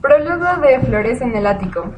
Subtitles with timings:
[0.00, 1.92] Prólogo de Flores en el ático.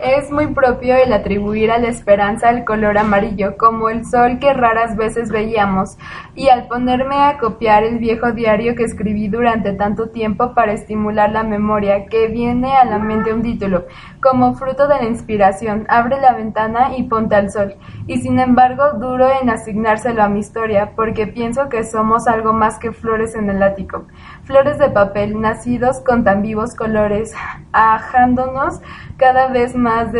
[0.00, 4.52] Es muy propio el atribuir a la esperanza el color amarillo, como el sol que
[4.52, 5.96] raras veces veíamos,
[6.34, 11.30] y al ponerme a copiar el viejo diario que escribí durante tanto tiempo para estimular
[11.30, 13.86] la memoria, que viene a la mente un título,
[14.20, 17.76] como fruto de la inspiración, abre la ventana y ponte al sol,
[18.08, 22.80] y sin embargo duro en asignárselo a mi historia, porque pienso que somos algo más
[22.80, 24.06] que flores en el ático,
[24.42, 27.32] flores de papel, nacidos con tan vivos colores,
[27.72, 28.80] ajándonos
[29.16, 30.12] cada vez más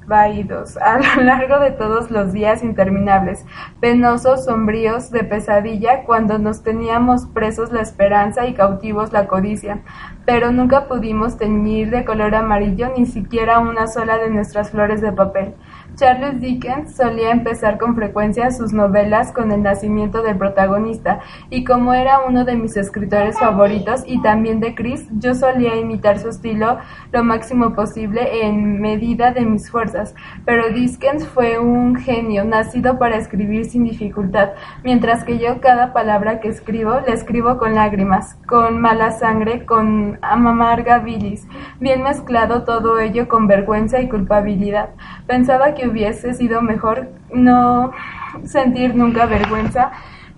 [0.00, 3.44] desvaídos a lo largo de todos los días interminables,
[3.80, 9.82] penosos, sombríos, de pesadilla, cuando nos teníamos presos la esperanza y cautivos la codicia,
[10.26, 15.12] pero nunca pudimos teñir de color amarillo ni siquiera una sola de nuestras flores de
[15.12, 15.54] papel.
[15.96, 21.92] Charles Dickens solía empezar con frecuencia sus novelas con el nacimiento del protagonista, y como
[21.92, 26.78] era uno de mis escritores favoritos y también de Chris, yo solía imitar su estilo
[27.12, 29.89] lo máximo posible en medida de mis fuerzas.
[30.44, 34.50] Pero Dickens fue un genio, nacido para escribir sin dificultad,
[34.84, 40.18] mientras que yo cada palabra que escribo la escribo con lágrimas, con mala sangre, con
[40.22, 41.46] amarga bilis,
[41.80, 44.90] bien mezclado todo ello con vergüenza y culpabilidad.
[45.26, 47.92] Pensaba que hubiese sido mejor no
[48.44, 49.92] sentir nunca vergüenza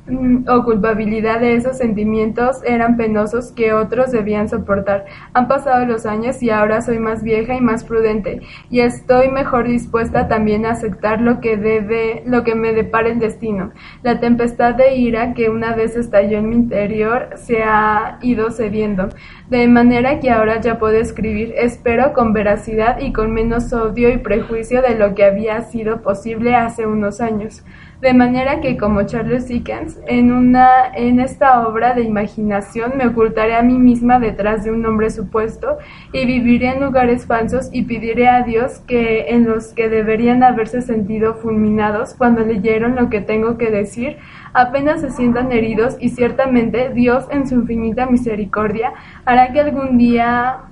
[0.08, 5.06] o culpabilidad de esos sentimientos eran penosos que otros debían soportar.
[5.32, 9.68] Han pasado los años y ahora soy más vieja y más prudente y estoy mejor
[9.68, 13.70] dispuesta también a aceptar lo que debe, lo que me depara el destino.
[14.02, 19.08] La tempestad de ira que una vez estalló en mi interior se ha ido cediendo,
[19.48, 24.18] de manera que ahora ya puedo escribir, espero con veracidad y con menos odio y
[24.18, 27.62] prejuicio de lo que había sido posible hace unos años.
[28.02, 33.54] De manera que, como Charles Dickens, en, una, en esta obra de imaginación me ocultaré
[33.54, 35.78] a mí misma detrás de un nombre supuesto
[36.12, 40.82] y viviré en lugares falsos y pediré a Dios que en los que deberían haberse
[40.82, 44.16] sentido fulminados cuando leyeron lo que tengo que decir,
[44.52, 48.92] apenas se sientan heridos y ciertamente Dios en su infinita misericordia
[49.24, 50.64] hará que algún día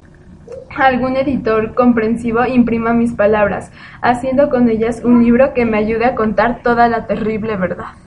[0.77, 3.71] algún editor comprensivo imprima mis palabras,
[4.03, 7.95] haciendo con ellas un libro que me ayude a contar toda la terrible verdad.